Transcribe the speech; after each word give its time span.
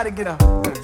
Everybody 0.00 0.24
get 0.24 0.28
up. 0.28 0.79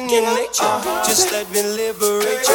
Palestinian 0.00 0.24
nigga. 0.24 0.60
Uh, 0.60 1.04
just 1.04 1.32
let 1.32 1.50
me 1.50 1.62
liberate 1.62 2.46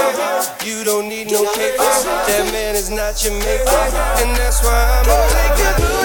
you. 0.64 0.78
You 0.78 0.84
don't 0.84 1.08
need 1.08 1.32
no 1.32 1.44
caper. 1.54 1.84
That 2.28 2.50
man 2.52 2.76
is 2.76 2.90
not 2.90 3.24
your 3.24 3.34
maker, 3.34 3.70
and 4.22 4.36
that's 4.38 4.64
why 4.64 4.72
I'm 4.72 5.10
a 5.10 5.20
maker. 5.34 6.05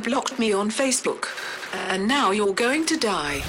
You 0.00 0.04
blocked 0.04 0.38
me 0.38 0.50
on 0.54 0.70
Facebook, 0.70 1.28
and 1.74 2.08
now 2.08 2.30
you're 2.30 2.54
going 2.54 2.86
to 2.86 2.96
die. 2.96 3.42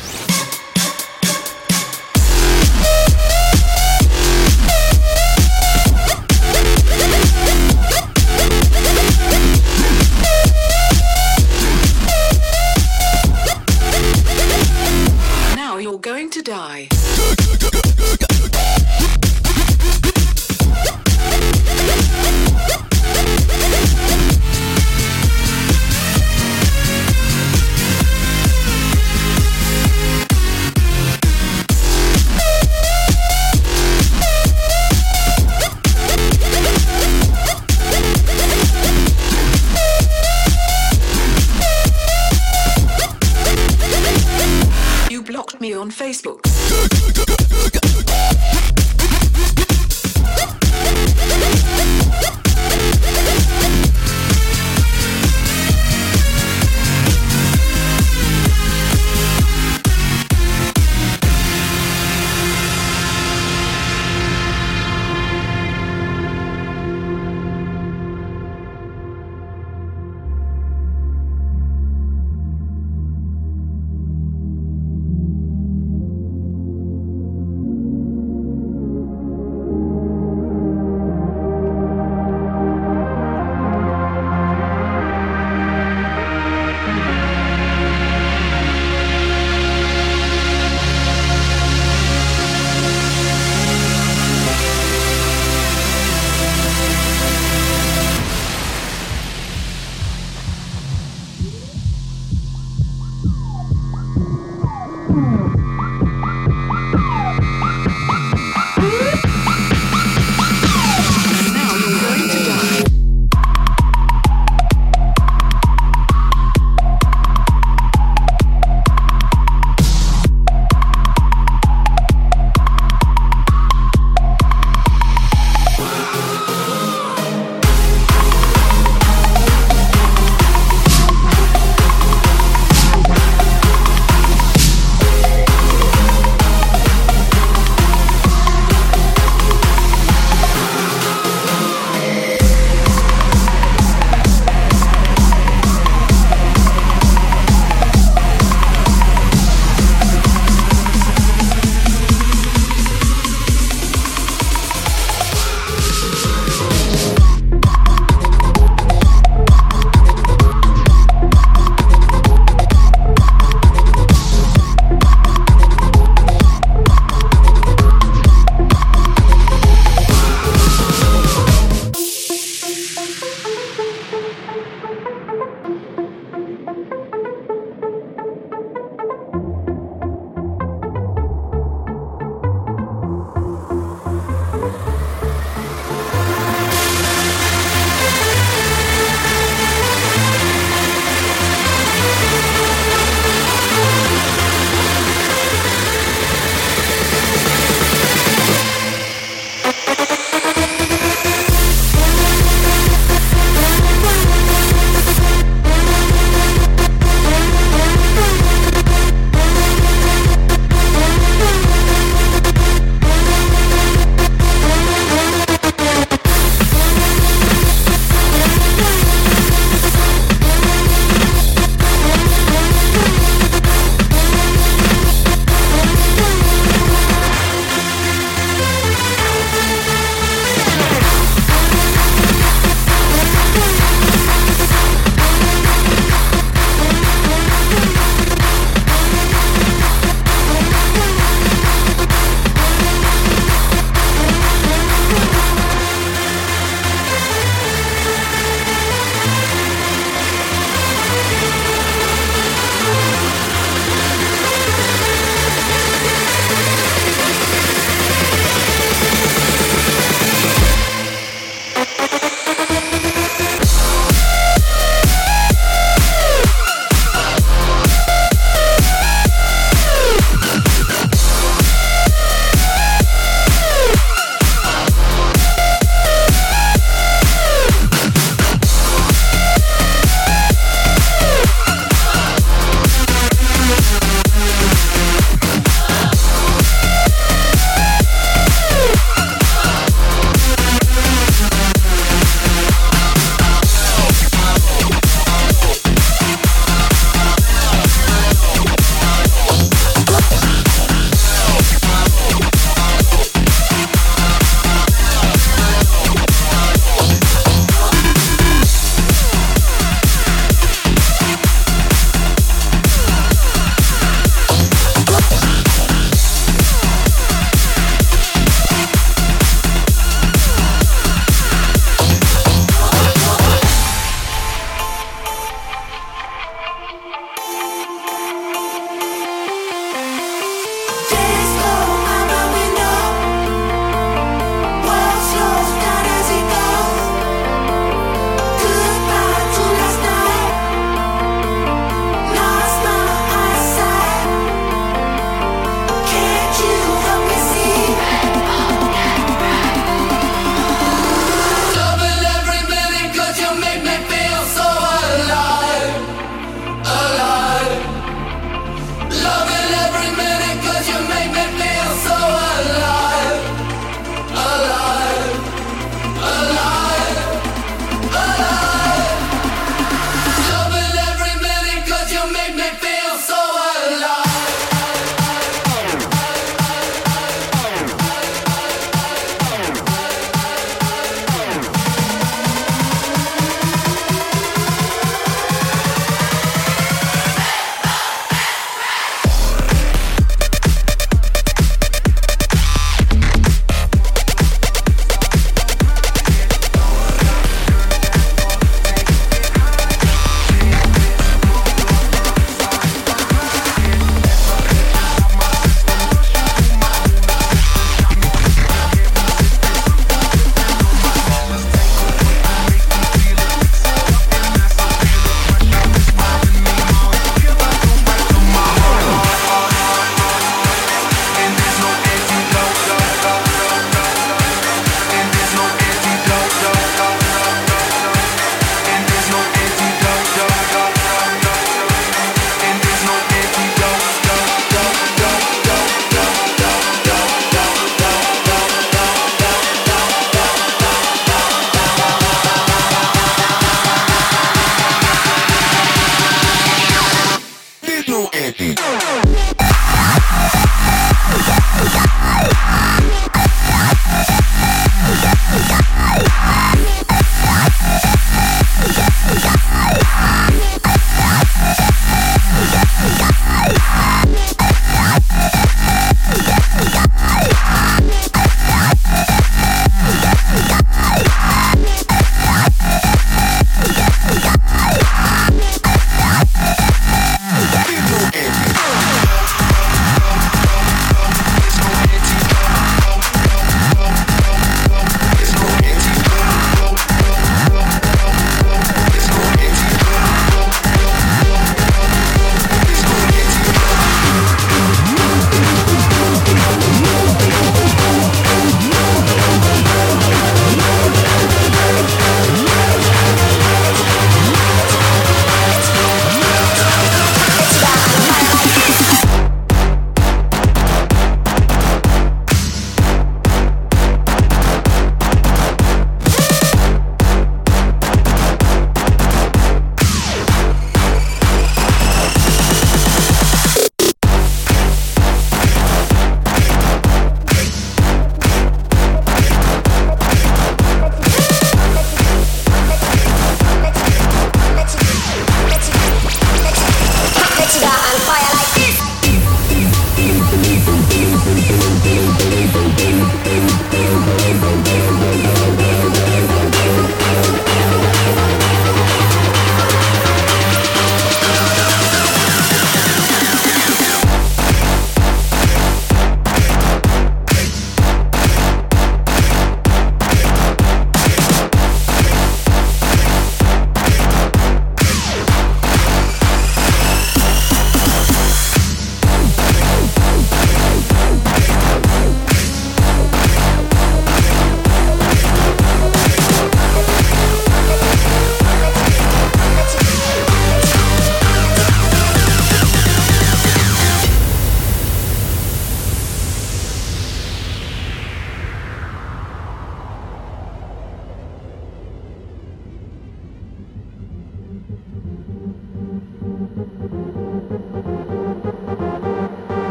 Now 15.56 15.78
you're 15.78 16.00
going 16.00 16.30
to 16.32 16.42
die. 16.42 16.90